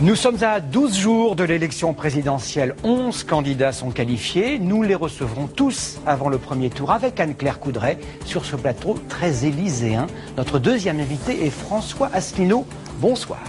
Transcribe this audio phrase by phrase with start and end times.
[0.00, 2.76] Nous sommes à 12 jours de l'élection présidentielle.
[2.84, 4.60] 11 candidats sont qualifiés.
[4.60, 9.44] Nous les recevrons tous avant le premier tour avec Anne-Claire Coudray sur ce plateau très
[9.44, 10.06] élyséen.
[10.36, 12.64] Notre deuxième invité est François Asselineau.
[13.00, 13.40] Bonsoir.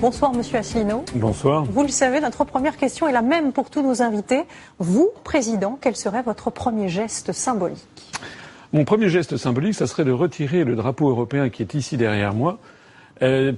[0.00, 1.04] Bonsoir, monsieur Asselineau.
[1.14, 1.64] Bonsoir.
[1.64, 4.44] Vous le savez, notre première question est la même pour tous nos invités.
[4.78, 7.86] Vous, président, quel serait votre premier geste symbolique?
[8.72, 12.32] Mon premier geste symbolique, ça serait de retirer le drapeau européen qui est ici derrière
[12.32, 12.58] moi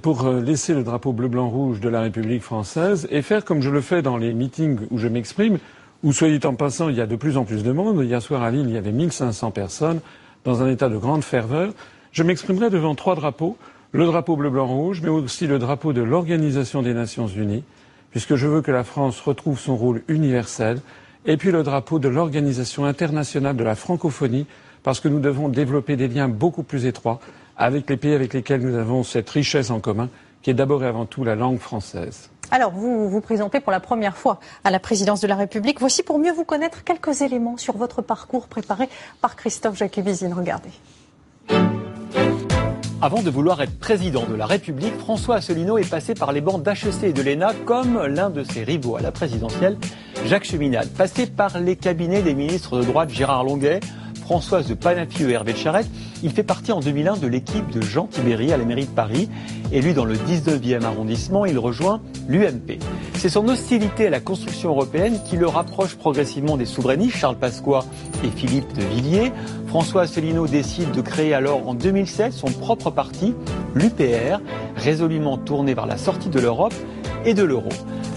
[0.01, 3.81] pour euh, laisser le drapeau bleu-blanc-rouge de la République française et faire comme je le
[3.81, 5.57] fais dans les meetings où je m'exprime,
[6.03, 8.01] où, soyez en passant, il y a de plus en plus de monde.
[8.03, 9.99] Hier soir à Lille, il y avait 1500 personnes
[10.45, 11.73] dans un état de grande ferveur.
[12.13, 13.57] Je m'exprimerai devant trois drapeaux.
[13.91, 17.63] Le drapeau bleu-blanc-rouge, mais aussi le drapeau de l'Organisation des Nations Unies,
[18.11, 20.79] puisque je veux que la France retrouve son rôle universel,
[21.25, 24.45] et puis le drapeau de l'Organisation internationale de la francophonie,
[24.83, 27.19] parce que nous devons développer des liens beaucoup plus étroits
[27.59, 30.09] avec les pays avec lesquels nous avons cette richesse en commun,
[30.41, 32.31] qui est d'abord et avant tout la langue française.
[32.51, 35.79] Alors, vous vous présentez pour la première fois à la présidence de la République.
[35.79, 38.89] Voici pour mieux vous connaître quelques éléments sur votre parcours préparé
[39.21, 40.33] par Christophe Jacquevizine.
[40.33, 40.69] Regardez.
[43.01, 46.63] Avant de vouloir être président de la République, François Asselineau est passé par les bancs
[46.63, 49.77] d'HEC et de l'ENA comme l'un de ses rivaux à la présidentielle,
[50.25, 50.89] Jacques Cheminade.
[50.89, 53.79] Passé par les cabinets des ministres de droite Gérard Longuet,
[54.29, 55.89] Françoise de Panafieux et Hervé de Charette.
[56.21, 59.27] Il fait partie en 2001 de l'équipe de Jean Tibéry à la mairie de Paris.
[59.71, 62.77] Élu dans le 19e arrondissement, il rejoint l'UMP.
[63.15, 67.83] C'est son hostilité à la construction européenne qui le rapproche progressivement des souverainistes, Charles Pasqua
[68.23, 69.31] et Philippe de Villiers.
[69.65, 73.33] François Asselineau décide de créer alors en 2007 son propre parti,
[73.73, 74.41] l'UPR,
[74.75, 76.75] résolument tourné vers la sortie de l'Europe
[77.25, 77.69] et de l'euro.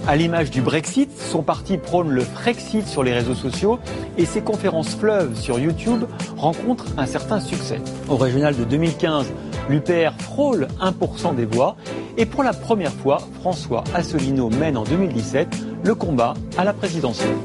[0.06, 3.78] À l'image du Brexit, son parti prône le Frexit sur les réseaux sociaux
[4.18, 6.04] et ses conférences fleuves sur YouTube
[6.36, 7.80] rencontrent un certain succès.
[8.08, 9.32] Au régional de 2015,
[9.68, 11.76] l'UPR frôle 1% des voix
[12.16, 15.48] et pour la première fois, François Asselineau mène en 2017
[15.84, 17.36] le combat à la présidentielle.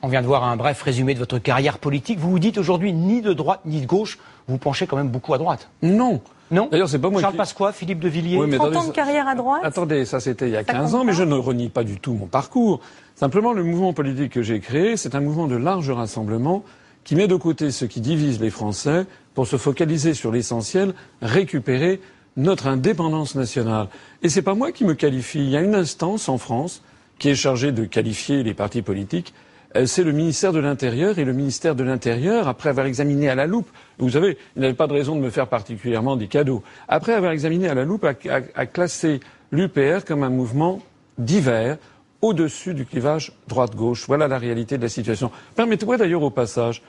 [0.00, 2.18] On vient de voir un bref résumé de votre carrière politique.
[2.18, 4.18] Vous vous dites aujourd'hui ni de droite ni de gauche.
[4.46, 5.68] Vous penchez quand même beaucoup à droite.
[5.82, 6.20] Non.
[6.50, 7.38] Non D'ailleurs, c'est pas moi Charles qui...
[7.38, 8.38] Pasqua, Philippe de Villiers.
[8.38, 9.60] Oui, mais 30 attendez, ans de ça- carrière à droite?
[9.64, 11.84] Attendez, ça c'était il y a Ça 15 compte ans, mais je ne renie pas
[11.84, 12.80] du tout mon parcours.
[13.16, 16.64] Simplement, le mouvement politique que j'ai créé, c'est un mouvement de large rassemblement
[17.04, 22.00] qui met de côté ce qui divise les Français pour se focaliser sur l'essentiel, récupérer
[22.36, 23.88] notre indépendance nationale.
[24.22, 25.38] Et c'est pas moi qui me qualifie.
[25.40, 26.82] Il y a une instance en France
[27.18, 29.34] qui est chargée de qualifier les partis politiques.
[29.76, 33.34] Euh, C'est le ministère de l'Intérieur et le ministère de l'Intérieur, après avoir examiné à
[33.34, 33.68] la loupe,
[33.98, 37.32] vous savez, il n'avait pas de raison de me faire particulièrement des cadeaux, après avoir
[37.32, 39.20] examiné à la loupe, a, classé
[39.52, 40.80] l'UPR comme un mouvement
[41.18, 41.76] divers
[42.22, 44.06] au-dessus du clivage droite-gauche.
[44.06, 45.30] Voilà la réalité de la situation.
[45.54, 46.82] Permettez-moi d'ailleurs au passage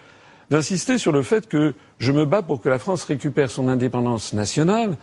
[0.50, 4.34] d'insister sur le fait que je me bats pour que la France récupère son indépendance
[4.34, 4.98] nationale.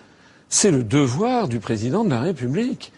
[0.49, 2.93] C'est le devoir du président de la République,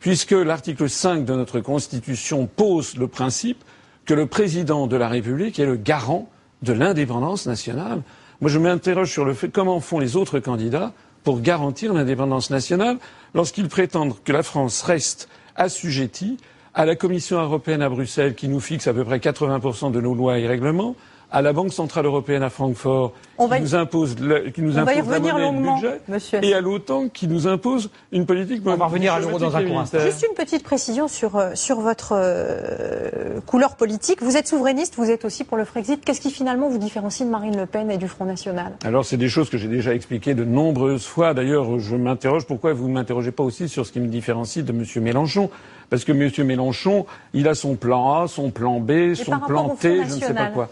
[0.00, 3.62] puisque l'article 5 de notre Constitution pose le principe
[4.04, 6.28] que le président de la République est le garant
[6.62, 8.02] de l'indépendance nationale.
[8.40, 10.92] Moi, je m'interroge sur le fait comment font les autres candidats
[11.22, 12.98] pour garantir l'indépendance nationale
[13.34, 16.38] lorsqu'ils prétendent que la France reste assujettie
[16.74, 20.14] à la Commission européenne à Bruxelles qui nous fixe à peu près 80% de nos
[20.14, 20.96] lois et règlements,
[21.32, 24.78] à la Banque centrale européenne à Francfort On qui y- nous impose, le- qui nous
[24.78, 27.90] On va y impose la monnaie longuement, budget, monsieur et à l'OTAN qui nous impose
[28.12, 29.84] une politique On va revenir à l'euro dans un court.
[30.00, 34.22] Juste une petite précision sur, euh, sur votre euh, couleur politique.
[34.22, 36.04] Vous êtes souverainiste, vous êtes aussi pour le Frexit.
[36.04, 38.72] Qu'est-ce qui finalement vous différencie de Marine Le Pen et du Front National?
[38.84, 41.34] Alors, c'est des choses que j'ai déjà expliquées de nombreuses fois.
[41.34, 44.72] D'ailleurs, je m'interroge pourquoi vous ne m'interrogez pas aussi sur ce qui me différencie de
[44.72, 44.84] M.
[45.02, 45.50] Mélenchon?
[45.90, 46.30] Parce que M.
[46.46, 50.34] Mélenchon, il a son plan A, son plan B, son plan T, je ne sais
[50.34, 50.68] pas quoi.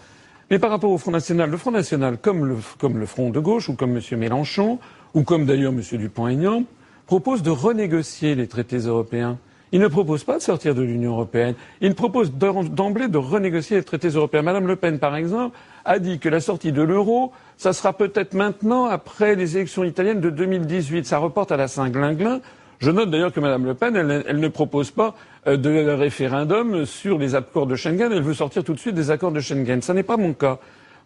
[0.51, 3.75] Mais par rapport au Front National, le Front National, comme le, Front de gauche, ou
[3.75, 4.19] comme M.
[4.19, 4.79] Mélenchon,
[5.13, 5.81] ou comme d'ailleurs M.
[5.93, 6.65] Dupont-Aignan,
[7.07, 9.37] propose de renégocier les traités européens.
[9.71, 11.55] Il ne propose pas de sortir de l'Union européenne.
[11.79, 14.41] Il propose d'em- d'emblée de renégocier les traités européens.
[14.41, 18.33] Madame Le Pen, par exemple, a dit que la sortie de l'euro, ça sera peut-être
[18.33, 21.05] maintenant, après les élections italiennes de 2018.
[21.05, 22.41] Ça reporte à la Saint-Glinglin.
[22.81, 26.85] Je note d'ailleurs que Madame Le Pen, elle, elle ne propose pas euh, de référendum
[26.85, 28.11] sur les accords de Schengen.
[28.11, 29.81] Elle veut sortir tout de suite des accords de Schengen.
[29.83, 30.57] Ça n'est pas mon cas.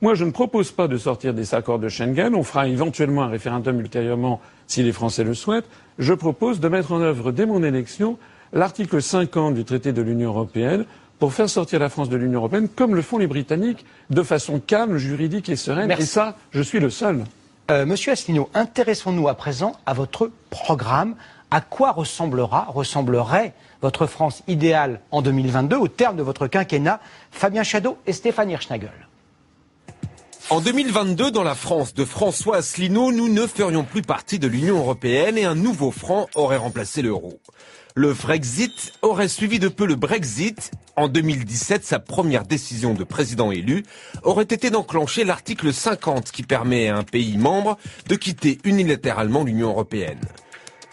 [0.02, 2.34] Moi, je ne propose pas de sortir des accords de Schengen.
[2.34, 5.68] On fera éventuellement un référendum ultérieurement si les Français le souhaitent.
[6.00, 8.18] Je propose de mettre en œuvre dès mon élection
[8.54, 10.86] l'article 50 du traité de l'Union européenne
[11.20, 14.62] pour faire sortir la France de l'Union européenne, comme le font les Britanniques, de façon
[14.62, 15.88] calme, juridique et sereine.
[15.88, 16.04] Merci.
[16.04, 17.24] Et ça, je suis le seul.
[17.72, 21.16] Euh, Monsieur Asselineau, intéressons-nous à présent à votre programme.
[21.56, 27.00] À quoi ressemblera, ressemblerait votre France idéale en 2022 au terme de votre quinquennat
[27.32, 28.92] Fabien Chadeau et Stéphane Hirschnagel?
[30.50, 34.80] En 2022, dans la France de François Asselineau, nous ne ferions plus partie de l'Union
[34.80, 37.40] européenne et un nouveau franc aurait remplacé l'euro.
[37.96, 40.72] Le Frexit aurait suivi de peu le Brexit.
[40.98, 43.86] En 2017, sa première décision de président élu
[44.24, 47.78] aurait été d'enclencher l'article 50 qui permet à un pays membre
[48.10, 50.20] de quitter unilatéralement l'Union européenne.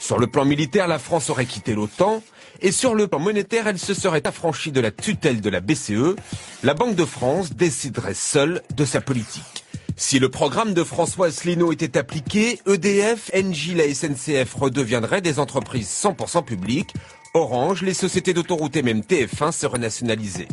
[0.02, 2.24] Sur le plan militaire, la France aurait quitté l'OTAN
[2.60, 6.16] et sur le plan monétaire, elle se serait affranchie de la tutelle de la BCE.
[6.64, 9.64] La Banque de France déciderait seule de sa politique.
[9.94, 15.88] Si le programme de François Asselineau était appliqué, EDF, Engie, la SNCF redeviendraient des entreprises
[16.02, 16.94] 100% publiques.
[17.32, 20.48] Orange, les sociétés d'autoroute et même TF1 seraient nationalisées.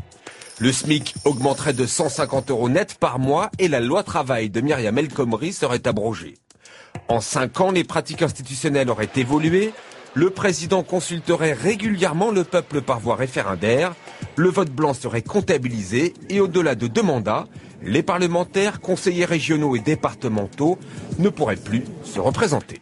[0.60, 4.96] Le SMIC augmenterait de 150 euros net par mois et la loi travail de Myriam
[5.00, 6.36] El Khomri serait abrogée.
[7.10, 9.74] En cinq ans, les pratiques institutionnelles auraient évolué.
[10.14, 13.96] Le président consulterait régulièrement le peuple par voie référendaire.
[14.36, 17.48] Le vote blanc serait comptabilisé et au-delà de deux mandats,
[17.82, 20.78] les parlementaires, conseillers régionaux et départementaux
[21.18, 22.80] ne pourraient plus se représenter.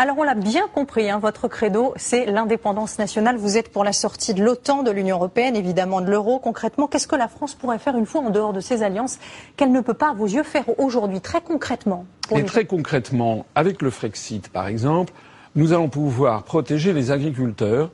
[0.00, 3.36] Alors on l'a bien compris, hein, votre credo, c'est l'indépendance nationale.
[3.36, 6.38] Vous êtes pour la sortie de l'OTAN, de l'Union européenne, évidemment de l'euro.
[6.38, 9.18] Concrètement, qu'est-ce que la France pourrait faire une fois en dehors de ces alliances
[9.56, 13.82] qu'elle ne peut pas, à vos yeux, faire aujourd'hui, très concrètement Et très concrètement, avec
[13.82, 15.12] le Frexit, par exemple,
[15.56, 17.90] nous allons pouvoir protéger les agriculteurs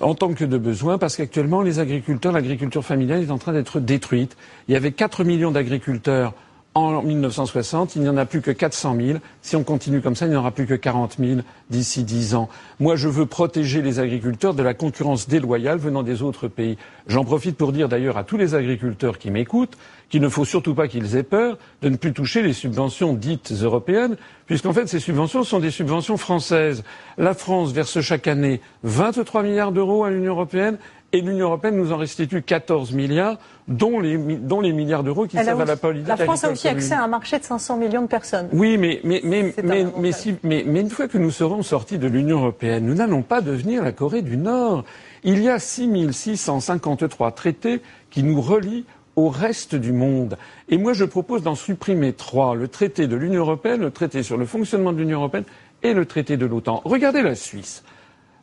[0.00, 3.80] en tant que de besoin, parce qu'actuellement, les agriculteurs, l'agriculture familiale est en train d'être
[3.80, 4.36] détruite.
[4.68, 6.34] Il y avait 4 millions d'agriculteurs
[6.78, 9.18] en 1960, il n'y en a plus que 400 000.
[9.42, 11.40] Si on continue comme ça, il n'y en aura plus que 40 000
[11.70, 12.48] d'ici 10 ans.
[12.80, 16.78] Moi, je veux protéger les agriculteurs de la concurrence déloyale venant des autres pays.
[17.06, 19.76] J'en profite pour dire d'ailleurs à tous les agriculteurs qui m'écoutent
[20.08, 23.52] qu'il ne faut surtout pas qu'ils aient peur de ne plus toucher les subventions dites
[23.62, 24.16] européennes,
[24.46, 26.82] puisqu'en fait, ces subventions sont des subventions françaises.
[27.18, 30.78] La France verse chaque année 23 milliards d'euros à l'Union européenne
[31.12, 35.36] et l'Union européenne nous en restitue 14 milliards, dont les, dont les milliards d'euros qui
[35.38, 36.08] servent à la politique.
[36.08, 38.48] La France a aussi accès à un marché de 500 millions de personnes.
[38.52, 41.98] Oui, mais, mais, mais, mais, mais, si, mais, mais une fois que nous serons sortis
[41.98, 44.84] de l'Union européenne, nous n'allons pas devenir la Corée du Nord.
[45.24, 47.80] Il y a 6653 traités
[48.10, 48.84] qui nous relient
[49.16, 50.36] au reste du monde.
[50.68, 52.54] Et moi, je propose d'en supprimer trois.
[52.54, 55.44] Le traité de l'Union européenne, le traité sur le fonctionnement de l'Union européenne
[55.82, 56.82] et le traité de l'OTAN.
[56.84, 57.82] Regardez la Suisse.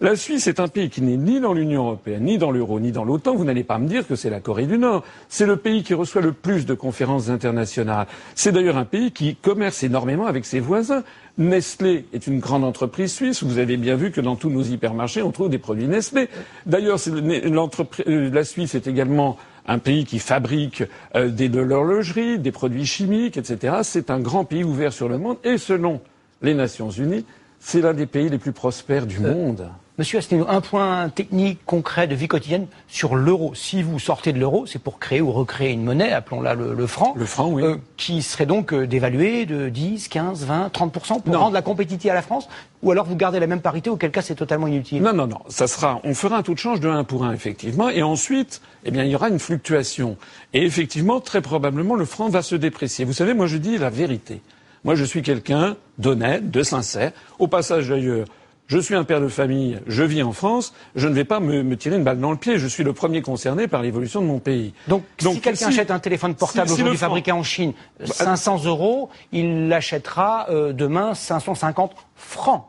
[0.02, 2.92] La Suisse est un pays qui n'est ni dans l'Union européenne, ni dans l'euro, ni
[2.92, 3.34] dans l'OTAN.
[3.34, 5.06] Vous n'allez pas me dire que c'est la Corée du Nord.
[5.30, 8.06] C'est le pays qui reçoit le plus de conférences internationales.
[8.36, 11.04] C'est d'ailleurs un pays qui commerce énormément avec ses voisins.
[11.38, 13.42] Nestlé est une grande entreprise suisse.
[13.42, 16.28] Vous avez bien vu que dans tous nos hypermarchés, on trouve des produits Nestlé.
[16.66, 20.84] D'ailleurs, euh, la Suisse est également un pays qui fabrique
[21.16, 23.78] euh, des, de l'horlogerie, des produits chimiques, etc.
[23.84, 25.38] C'est un grand pays ouvert sur le monde.
[25.46, 26.02] Et selon
[26.42, 27.24] les Nations Unies,
[27.66, 29.68] c'est l'un des pays les plus prospères du euh, monde.
[29.98, 33.56] Monsieur Asselineau, un point technique concret de vie quotidienne sur l'euro.
[33.56, 37.16] Si vous sortez de l'euro, c'est pour créer ou recréer une monnaie, appelons-la le, franc.
[37.18, 37.64] Le franc, oui.
[37.64, 42.12] Euh, qui serait donc euh, dévalué de 10, 15, 20, 30% pour rendre la compétitivité
[42.12, 42.48] à la France
[42.84, 45.40] Ou alors vous gardez la même parité, auquel cas c'est totalement inutile Non, non, non.
[45.48, 47.90] Ça sera, on fera un taux de change de 1 pour 1, effectivement.
[47.90, 50.18] Et ensuite, eh bien, il y aura une fluctuation.
[50.54, 53.06] Et effectivement, très probablement, le franc va se déprécier.
[53.06, 54.42] Vous savez, moi je dis la vérité.
[54.86, 57.12] Moi je suis quelqu'un d'honnête, de sincère.
[57.40, 58.28] Au passage d'ailleurs,
[58.68, 61.76] je suis un père de famille, je vis en France, je ne vais pas me,
[61.76, 62.60] tirer une balle dans le pied.
[62.60, 64.74] Je suis le premier concerné par l'évolution de mon pays.
[64.88, 67.74] Donc, si quelqu'un achète un téléphone portable aujourd'hui fabriqué en Chine,
[68.04, 72.66] 500 bah, euros, il l'achètera euh, demain 550 francs.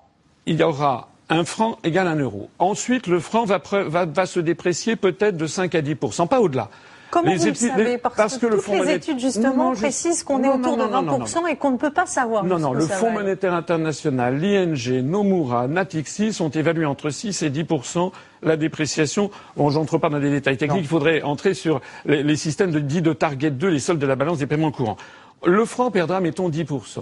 [0.47, 2.49] Il y aura un franc égale un euro.
[2.59, 6.71] Ensuite, le franc va, va se déprécier peut-être de 5 à 10% pas au-delà.
[7.17, 10.83] Comment vous le savez Parce, que, toutes les études, justement, précisent qu'on est autour de
[10.83, 12.45] 20% et qu'on ne peut pas savoir.
[12.45, 18.13] Non, non, le Fonds monétaire international, l'ING, Nomura, Natixis ont évalué entre 6 et 10%
[18.43, 19.31] la dépréciation.
[19.57, 23.03] Bon, j'entre pas dans les détails techniques, il faudrait entrer sur les, systèmes de, dits
[23.03, 24.99] de Target 2, les soldes de la balance des paiements courants.
[25.45, 27.01] Le franc perdra, mettons, 10%.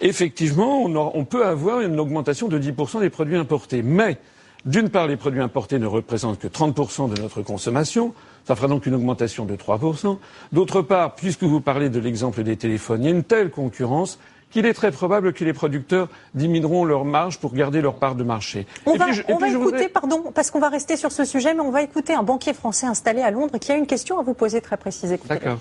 [0.00, 3.82] Effectivement, on, on peut avoir une augmentation de 10% des produits importés.
[3.82, 4.18] Mais,
[4.64, 8.12] d'une part, les produits importés ne représentent que 30% de notre consommation.
[8.46, 10.18] Ça fera donc une augmentation de 3%.
[10.52, 14.20] D'autre part, puisque vous parlez de l'exemple des téléphones, il y a une telle concurrence
[14.50, 18.22] qu'il est très probable que les producteurs diminueront leur marge pour garder leur part de
[18.22, 18.66] marché.
[18.86, 22.14] On va, écouter, pardon, parce qu'on va rester sur ce sujet, mais on va écouter
[22.14, 25.18] un banquier français installé à Londres qui a une question à vous poser très précise.
[25.28, 25.58] D'accord.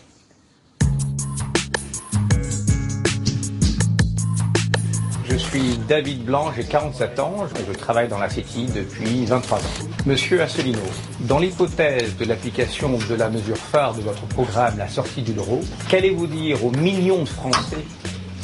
[5.35, 9.61] Je suis David Blanc, j'ai 47 ans, je travaille dans la CETI depuis 23 ans.
[10.05, 10.79] Monsieur Asselineau,
[11.19, 15.59] dans l'hypothèse de l'application de la mesure phare de votre programme, la sortie de l'euro,
[15.89, 17.83] qu'allez-vous dire aux millions de Français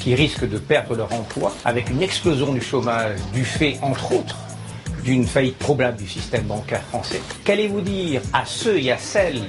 [0.01, 4.35] qui risquent de perdre leur emploi avec une explosion du chômage du fait, entre autres,
[5.05, 7.21] d'une faillite probable du système bancaire français?
[7.45, 9.47] Qu'allez-vous dire à ceux et à celles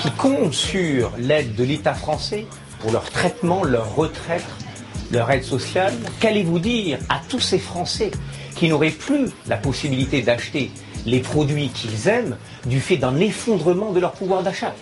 [0.00, 2.46] qui comptent sur l'aide de l'État français
[2.80, 4.44] pour leur traitement, leur retraite,
[5.12, 8.10] leur aide sociale Qu'allez-vous dire à tous ces Français
[8.54, 10.70] qui n'auraient plus la possibilité d'acheter
[11.06, 12.36] les produits qu'ils aiment
[12.66, 14.74] du fait d'un effondrement de leur pouvoir d'achat?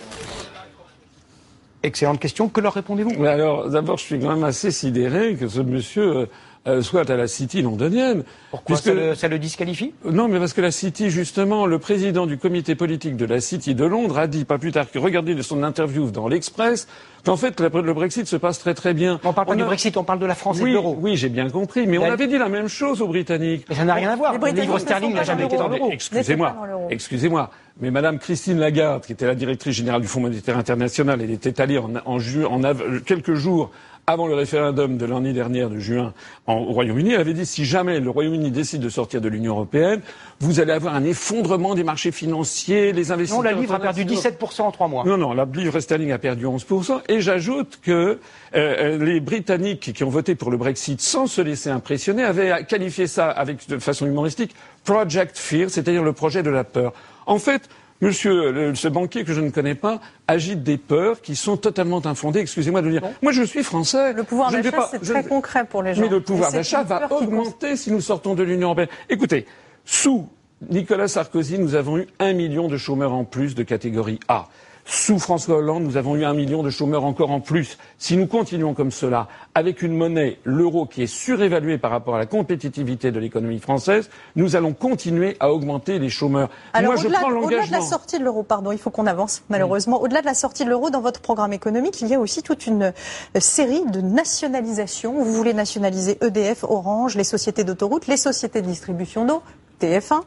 [1.83, 2.49] Excellente question.
[2.49, 3.23] Que leur répondez-vous?
[3.23, 6.27] Alors, d'abord, je suis quand même assez sidéré que ce monsieur
[6.67, 8.23] euh, euh, soit à la City londonienne.
[8.51, 9.93] Pourquoi ça le, ça, le, disqualifie?
[10.05, 13.75] Non, mais parce que la City, justement, le président du comité politique de la City
[13.75, 16.87] de Londres a dit, pas plus tard que regardez son interview dans l'Express,
[17.25, 19.19] qu'en fait le Brexit se passe très très bien.
[19.23, 20.97] On parle pas du Brexit, on parle de la France oui, et de l'euro.
[20.99, 23.65] Oui, j'ai bien compris, mais on avait dit la même chose aux Britanniques.
[23.69, 24.37] Mais ça n'a rien à voir.
[24.37, 25.89] Le livre sterling n'a jamais été dans l'euro.
[25.91, 26.55] Excusez-moi,
[26.89, 27.49] excusez-moi.
[27.79, 31.61] Mais Madame Christine Lagarde, qui était la directrice générale du Fonds monétaire international, elle était
[31.61, 32.73] allée en, en, en
[33.05, 33.71] quelques jours
[34.09, 36.13] avant le référendum de l'année dernière de juin
[36.47, 39.51] en, au Royaume-Uni, elle avait dit si jamais le Royaume-Uni décide de sortir de l'Union
[39.51, 39.99] européenne,
[40.39, 43.43] vous allez avoir un effondrement des marchés financiers, les investisseurs.
[43.43, 45.03] Non, la livre a perdu 17% en trois mois.
[45.03, 47.01] Non, non, la livre sterling a perdu 11%.
[47.09, 48.17] Et j'ajoute que
[48.55, 53.07] euh, les Britanniques qui ont voté pour le Brexit sans se laisser impressionner avaient qualifié
[53.07, 54.55] ça avec de façon humoristique
[54.85, 56.93] Project Fear, c'est-à-dire le projet de la peur.
[57.27, 57.69] En fait,
[57.99, 62.39] Monsieur, ce banquier que je ne connais pas agite des peurs qui sont totalement infondées.
[62.39, 63.09] Excusez-moi de le dire.
[63.23, 64.13] Moi, je suis français.
[64.13, 66.01] Le pouvoir d'achat, c'est très concret pour les gens.
[66.01, 68.89] Mais le pouvoir d'achat va augmenter si nous sortons de l'Union européenne.
[69.09, 69.47] Écoutez,
[69.83, 70.29] sous
[70.69, 74.47] Nicolas Sarkozy, nous avons eu un million de chômeurs en plus de catégorie A.
[74.89, 77.77] Sous François Hollande, nous avons eu un million de chômeurs encore en plus.
[77.97, 82.19] Si nous continuons comme cela, avec une monnaie, l'euro, qui est surévaluée par rapport à
[82.19, 86.49] la compétitivité de l'économie française, nous allons continuer à augmenter les chômeurs.
[86.71, 87.47] Alors, Moi, je prends l'engagement.
[87.47, 90.01] Au-delà de la sortie de l'euro, pardon, il faut qu'on avance, malheureusement.
[90.01, 92.65] Au-delà de la sortie de l'euro, dans votre programme économique, il y a aussi toute
[92.65, 95.21] une euh, série de nationalisations.
[95.21, 99.41] Vous voulez nationaliser EDF, Orange, les sociétés d'autoroutes, les sociétés de distribution d'eau,
[99.81, 100.21] TF1.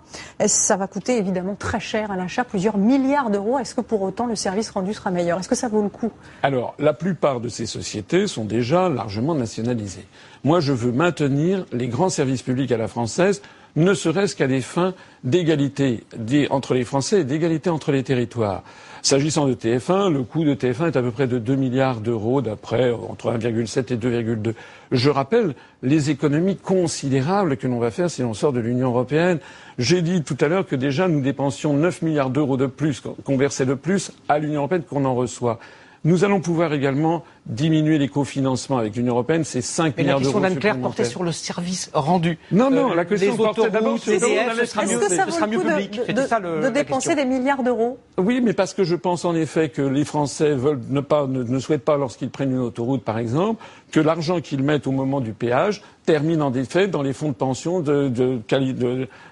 [0.47, 3.59] Ça va coûter évidemment très cher à l'achat, plusieurs milliards d'euros.
[3.59, 5.38] Est-ce que pour autant le service rendu sera meilleur?
[5.38, 6.11] Est-ce que ça vaut le coup?
[6.42, 10.07] Alors, la plupart de ces sociétés sont déjà largement nationalisées.
[10.45, 13.42] Moi, je veux maintenir les grands services publics à la française,
[13.77, 16.05] ne serait-ce qu'à des fins d'égalité
[16.50, 18.62] entre les Français et d'égalité entre les territoires.
[19.03, 22.43] S'agissant de TF1, le coût de TF1 est à peu près de 2 milliards d'euros,
[22.43, 24.53] d'après entre 1,7 et 2,2.
[24.93, 29.39] Je rappelle les économies considérables que l'on va faire si l'on sort de l'Union européenne.
[29.79, 33.39] J'ai dit tout à l'heure que déjà nous dépensions 9 milliards d'euros de plus, qu'on
[33.39, 35.59] versait de plus à l'Union européenne qu'on en reçoit.
[36.05, 40.40] Nous allons pouvoir également diminuer les cofinancements avec l'Union européenne, c'est 5 milliards d'euros.
[40.40, 42.38] La question d'Anne-Claire portait sur le service rendu.
[42.52, 44.18] Non, non, euh, la question portait d'abord sur ce
[44.66, 46.00] sera mieux, ce sera mieux public.
[46.09, 47.99] De, de, de dépenser des milliards d'euros?
[48.18, 51.42] Oui, mais parce que je pense en effet que les Français veulent ne, pas, ne,
[51.42, 55.20] ne souhaitent pas, lorsqu'ils prennent une autoroute par exemple, que l'argent qu'ils mettent au moment
[55.20, 58.73] du péage termine en effet dans les fonds de pension de, de, de,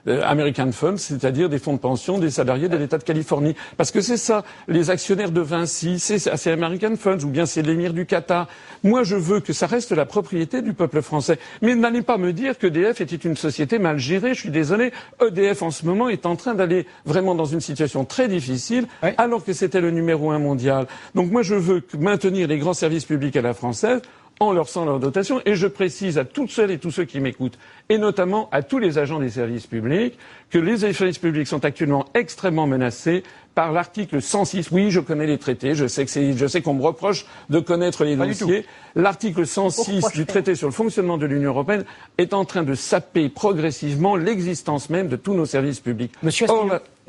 [0.07, 3.55] de American Funds, c'est-à-dire des fonds de pension des salariés de l'État de Californie.
[3.77, 7.93] Parce que c'est ça, les actionnaires de Vinci, c'est American Funds, ou bien c'est l'émir
[7.99, 8.47] du Qatar.
[8.85, 11.39] Moi, je veux que ça reste la propriété du peuple français.
[11.63, 14.35] Mais n'allez pas me dire que EDF était une société mal gérée.
[14.35, 14.93] Je suis désolé.
[15.21, 18.87] EDF, en ce moment, est en train d'aller vraiment dans une situation très difficile,
[19.17, 20.87] alors que c'était le numéro un mondial.
[21.15, 24.01] Donc moi, je veux maintenir les grands services publics à la française
[24.41, 25.41] en leur sans leur dotation.
[25.45, 28.79] Et je précise à toutes celles et tous ceux qui m'écoutent, et notamment à tous
[28.79, 30.17] les agents des services publics,
[30.51, 33.25] que les services publics sont actuellement extrêmement menacés
[33.59, 34.71] par l'article 106.
[34.71, 38.05] Oui, je connais les traités, je sais que je sais qu'on me reproche de connaître
[38.05, 38.65] les dossiers.
[38.95, 41.85] L'article 106 du traité sur le fonctionnement de l'Union européenne
[42.19, 46.13] est en train de saper progressivement l'existence même de tous nos services publics.
[46.23, 46.47] Monsieur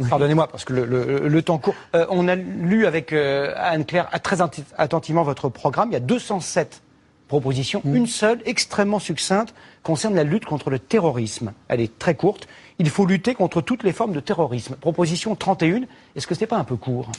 [0.10, 1.76] Pardonnez-moi, parce que le, temps court.
[1.94, 5.90] Euh, on a lu avec euh, Anne-Claire très attentivement votre programme.
[5.92, 6.82] Il y a 207
[7.30, 7.96] proposition, mm.
[7.96, 11.54] une seule, extrêmement succincte, concerne la lutte contre le terrorisme.
[11.70, 12.50] Elle est très courte.
[12.80, 14.76] Il faut lutter contre toutes les formes de terrorisme.
[14.76, 15.84] Proposition 31,
[16.16, 17.10] est-ce que ce n'est pas un peu court?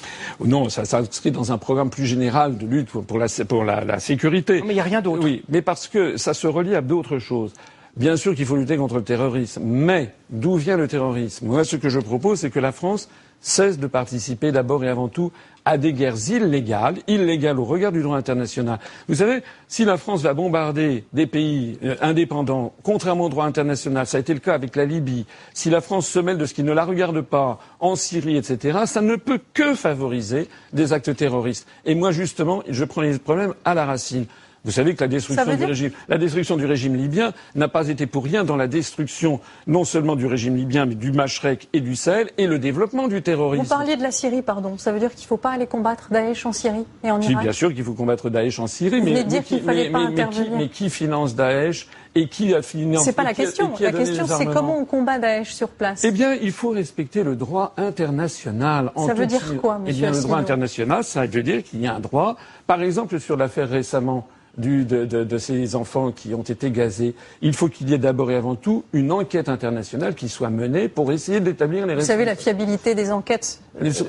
[0.44, 4.60] Non, ça s'inscrit dans un programme plus général de lutte pour, la, pour la, sécurité.
[4.62, 5.22] mais il n'y a rien d'autre.
[5.24, 7.54] Oui, mais parce que ça se relie à d'autres choses.
[7.96, 11.46] Bien sûr qu'il faut lutter contre le terrorisme, mais d'où vient le terrorisme?
[11.46, 13.08] Moi, ce que je propose, c'est que la France
[13.40, 15.32] cesse de participer d'abord et avant tout
[15.64, 18.78] à des guerres illégales, illégales au regard du droit international.
[19.08, 24.06] Vous savez, si la France va bombarder des pays euh, indépendants, contrairement au droit international,
[24.06, 26.54] ça a été le cas avec la Libye, si la France se mêle de ce
[26.54, 31.14] qui ne la regarde pas en Syrie, etc., ça ne peut que favoriser des actes
[31.14, 31.66] terroristes.
[31.84, 34.26] Et moi, justement, je prends les problèmes à la racine.
[34.64, 38.06] Vous savez que la destruction, du régime, la destruction du régime libyen n'a pas été
[38.06, 41.96] pour rien dans la destruction non seulement du régime libyen, mais du Machrek et du
[41.96, 43.62] Sahel et le développement du terrorisme.
[43.62, 44.76] Vous parliez de la Syrie, pardon.
[44.76, 47.24] Ça veut dire qu'il ne faut pas aller combattre Daesh en Syrie et en Irak
[47.24, 49.24] Si, bien sûr qu'il faut combattre Daesh en Syrie, mais,
[49.64, 50.50] fallait pas intervenir.
[50.58, 53.72] mais qui finance Daesh et qui a financé C'est pas la question.
[53.80, 56.04] la question, c'est comment on combat Daesh sur place.
[56.04, 58.92] Eh bien, il faut respecter le droit international.
[58.94, 61.86] ça veut dire quoi, monsieur Eh bien, le droit international, ça veut dire qu'il y
[61.86, 62.36] a un droit.
[62.66, 67.14] Par exemple, sur l'affaire récemment de, ces enfants qui ont été gazés.
[67.42, 70.88] Il faut qu'il y ait d'abord et avant tout une enquête internationale qui soit menée
[70.88, 73.60] pour essayer d'établir les Vous savez la fiabilité des enquêtes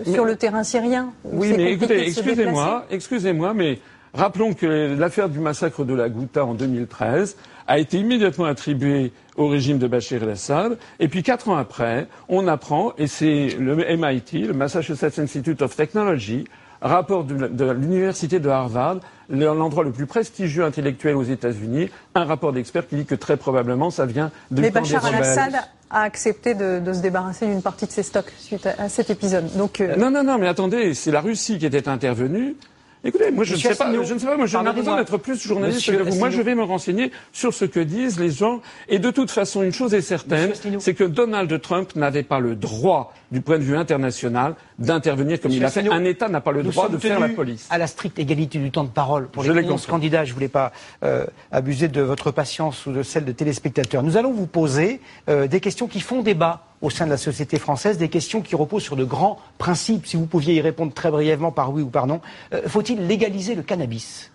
[0.05, 3.79] sur le terrain syrien Oui, mais écoutez, excusez-moi, excusez-moi, mais
[4.13, 9.47] rappelons que l'affaire du massacre de la Ghouta en 2013 a été immédiatement attribuée au
[9.47, 10.77] régime de Bachar el-Assad.
[10.99, 15.75] Et puis quatre ans après, on apprend, et c'est le MIT, le Massachusetts Institute of
[15.75, 16.45] Technology,
[16.81, 18.97] rapport de, l'université de Harvard,
[19.29, 23.91] l'endroit le plus prestigieux intellectuel aux États-Unis, un rapport d'experts qui dit que très probablement
[23.91, 24.61] ça vient de.
[24.61, 25.53] Mais Bachar al-Assad
[25.89, 29.55] a accepté de, se débarrasser d'une partie de ses stocks suite à, cet épisode.
[29.57, 32.55] Donc, euh, Non, non, non, mais attendez, c'est la Russie qui était intervenue.
[33.03, 35.17] Écoutez, moi je ne, sais pas, je ne sais pas, moi je n'ai besoin d'être
[35.17, 36.15] plus journaliste que vous.
[36.17, 38.61] Moi je vais me renseigner sur ce que disent les gens.
[38.89, 42.55] Et de toute façon, une chose est certaine, c'est que Donald Trump n'avait pas le
[42.55, 45.89] droit, du point de vue international, d'intervenir comme il a fait.
[45.89, 47.67] Un État n'a pas le droit de faire la police.
[47.71, 50.47] À la stricte égalité du temps de parole pour les 11 candidats, je ne voulais
[50.47, 50.71] pas
[51.03, 54.03] euh, abuser de votre patience ou de celle de téléspectateurs.
[54.03, 57.59] Nous allons vous poser euh, des questions qui font débat au sein de la société
[57.59, 60.07] française, des questions qui reposent sur de grands principes.
[60.07, 62.21] Si vous pouviez y répondre très brièvement par oui ou par non,
[62.53, 64.31] euh, faut-il légaliser le cannabis?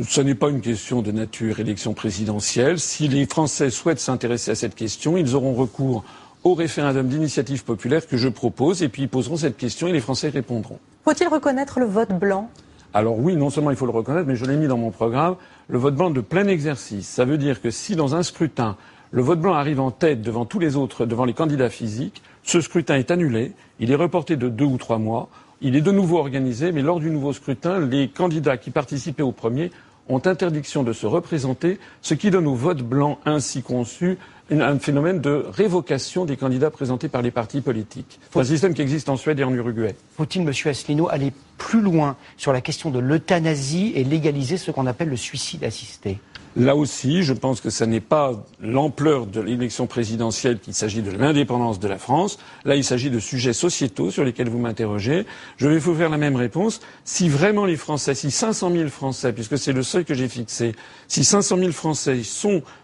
[0.00, 2.78] Ce n'est pas une question de nature élection présidentielle.
[2.78, 6.02] Si les Français souhaitent s'intéresser à cette question, ils auront recours
[6.44, 10.00] au référendum d'initiative populaire que je propose, et puis ils poseront cette question et les
[10.00, 10.78] Français répondront.
[11.04, 12.48] Faut-il reconnaître le vote blanc?
[12.94, 15.36] Alors oui, non seulement il faut le reconnaître, mais je l'ai mis dans mon programme,
[15.68, 17.08] le vote blanc de plein exercice.
[17.08, 18.76] Ça veut dire que si dans un scrutin,
[19.12, 22.22] le vote blanc arrive en tête devant tous les autres, devant les candidats physiques.
[22.42, 23.52] Ce scrutin est annulé.
[23.78, 25.28] Il est reporté de deux ou trois mois.
[25.60, 29.32] Il est de nouveau organisé, mais lors du nouveau scrutin, les candidats qui participaient au
[29.32, 29.70] premier
[30.08, 34.16] ont interdiction de se représenter, ce qui donne au vote blanc ainsi conçu
[34.50, 38.18] un phénomène de révocation des candidats présentés par les partis politiques.
[38.32, 39.94] C'est un système qui existe en Suède et en Uruguay.
[40.16, 44.86] Faut-il, Monsieur Asselineau, aller plus loin sur la question de l'euthanasie et légaliser ce qu'on
[44.86, 46.18] appelle le suicide assisté?
[46.54, 51.10] Là aussi, je pense que ce n'est pas l'ampleur de l'élection présidentielle qu'il s'agit de
[51.10, 52.38] l'indépendance de la France.
[52.66, 55.24] Là, il s'agit de sujets sociétaux sur lesquels vous m'interrogez.
[55.56, 56.80] Je vais vous faire la même réponse.
[57.04, 60.74] Si vraiment les Français, si 500 000 Français, puisque c'est le seuil que j'ai fixé,
[61.08, 62.20] si 500 000 Français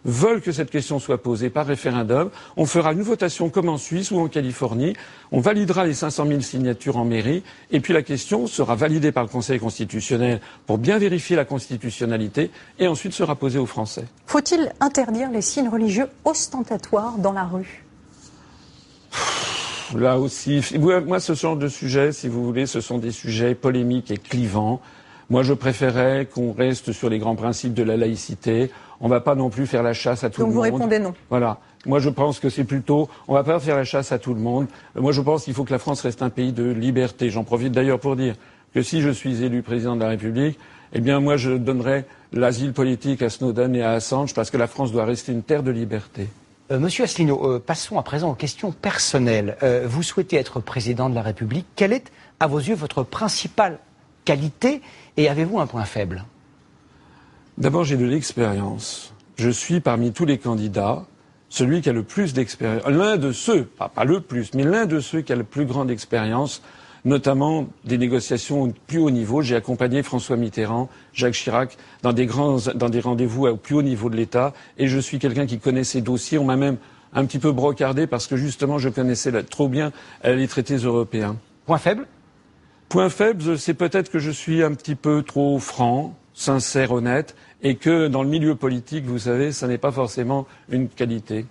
[0.07, 4.11] veulent que cette question soit posée par référendum, on fera une votation comme en Suisse
[4.11, 4.95] ou en Californie.
[5.31, 7.43] On validera les 500 000 signatures en mairie.
[7.71, 12.51] Et puis la question sera validée par le Conseil constitutionnel pour bien vérifier la constitutionnalité
[12.79, 14.05] et ensuite sera posée aux Français.
[14.27, 17.85] Faut-il interdire les signes religieux ostentatoires dans la rue?
[19.97, 24.11] Là aussi, moi, ce genre de sujets, si vous voulez, ce sont des sujets polémiques
[24.11, 24.81] et clivants.
[25.31, 28.71] Moi, je préférais qu'on reste sur les grands principes de la laïcité.
[29.01, 30.55] On ne va pas non plus faire la chasse à tout le monde.
[30.55, 31.15] Donc vous répondez non.
[31.31, 31.59] Voilà.
[31.87, 34.35] Moi, je pense que c'est plutôt, on ne va pas faire la chasse à tout
[34.35, 34.67] le monde.
[34.95, 37.31] Moi, je pense qu'il faut que la France reste un pays de liberté.
[37.31, 38.35] J'en profite d'ailleurs pour dire
[38.75, 40.59] que si je suis élu président de la République,
[40.93, 44.67] eh bien, moi, je donnerai l'asile politique à Snowden et à Assange parce que la
[44.67, 46.29] France doit rester une terre de liberté.
[46.71, 49.57] Euh, Monsieur Asselineau, euh, passons à présent aux questions personnelles.
[49.63, 51.67] Euh, vous souhaitez être président de la République.
[51.77, 53.79] Quelle est, à vos yeux, votre principale
[54.25, 54.83] qualité
[55.17, 56.25] et avez-vous un point faible?
[57.57, 59.15] D'abord, j'ai de l'expérience.
[59.37, 61.07] Je suis parmi tous les candidats
[61.49, 62.87] celui qui a le plus d'expérience.
[62.87, 65.65] L'un de ceux, pas, pas le plus, mais l'un de ceux qui a le plus
[65.65, 66.63] grande expérience
[67.05, 69.43] notamment des négociations au plus haut niveau.
[69.43, 73.83] J'ai accompagné François Mitterrand, Jacques Chirac dans des, grands, dans des rendez-vous au plus haut
[73.83, 76.39] niveau de l'État et je suis quelqu'un qui connaît ces dossiers.
[76.39, 76.77] On m'a même
[77.13, 79.93] un petit peu brocardé parce que justement je connaissais trop bien
[80.25, 81.37] euh, les traités européens.
[81.67, 82.07] Point faible?
[82.89, 87.75] Point faible, c'est peut-être que je suis un petit peu trop franc, sincère, honnête et
[87.75, 91.47] que dans le milieu politique, vous savez, ça n'est pas forcément une qualité.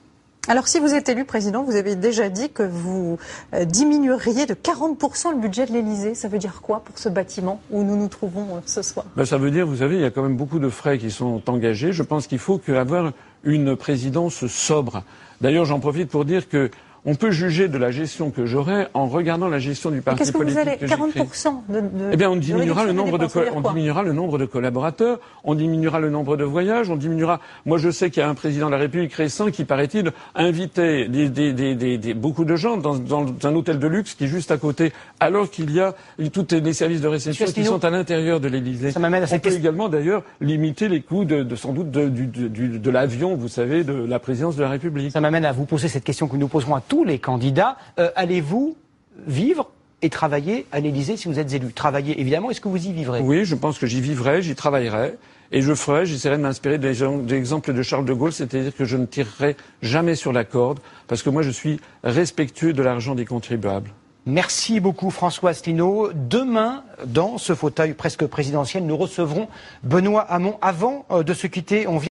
[0.50, 3.18] Alors, si vous êtes élu président, vous avez déjà dit que vous
[3.54, 6.16] euh, diminueriez de 40% le budget de l'Élysée.
[6.16, 9.06] Ça veut dire quoi pour ce bâtiment où nous nous trouvons euh, ce soir?
[9.18, 11.12] Ben, Ça veut dire, vous savez, il y a quand même beaucoup de frais qui
[11.12, 11.92] sont engagés.
[11.92, 13.12] Je pense qu'il faut avoir
[13.44, 15.04] une présidence sobre.
[15.42, 16.72] D'ailleurs, j'en profite pour dire que
[17.08, 20.32] on peut juger de la gestion que j'aurai en regardant la gestion du parti Qu'est-ce
[20.34, 21.24] que politique vous allez que j'ai créé.
[21.24, 24.38] 40% de, de Eh bien, on de diminuera le nombre de on diminuera le nombre
[24.38, 27.40] de collaborateurs, on diminuera le nombre de voyages, on diminuera.
[27.66, 31.08] Moi, je sais qu'il y a un président de la République récent qui, paraît-il, invitait
[31.08, 34.26] des, des- des- des- des- beaucoup de gens dans, dans un hôtel de luxe qui
[34.26, 35.96] est juste à côté, alors qu'il y a
[36.32, 38.92] tous les services de réception qui sont à l'intérieur de l'Élysée.
[38.92, 39.62] Ça m'amène à On cette peut question.
[39.64, 43.36] également, d'ailleurs, limiter les coûts de, de- sans doute de, du- du- du- de l'avion,
[43.36, 45.12] vous savez, de la présidence de la République.
[45.12, 47.78] Ça m'amène à vous poser cette question que nous poserons à tous les candidats.
[48.00, 48.76] Euh, Allez-vous
[49.26, 49.70] vivre
[50.02, 51.74] et travailler à l'Élysée si vous êtes élu?
[51.74, 53.22] Travailler, évidemment, est-ce que vous y vivrez?
[53.22, 55.18] Oui, je pense que j'y vivrai, j'y travaillerai.
[55.52, 58.98] Et je ferai, j'essaierai de m'inspirer des exemples de Charles de Gaulle, c'est-à-dire que je
[58.98, 63.26] ne tirerai jamais sur la corde, parce que moi je suis respectueux de l'argent des
[63.26, 63.92] contribuables.
[64.26, 66.10] Merci beaucoup François Asselineau.
[66.14, 69.48] Demain, dans ce fauteuil presque présidentiel, nous recevrons
[69.84, 70.58] Benoît Hamon.
[70.62, 72.06] Avant euh, de se quitter, on vient